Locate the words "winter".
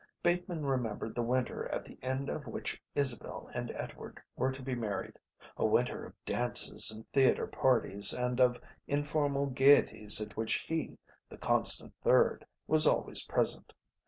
1.21-1.67, 5.63-6.07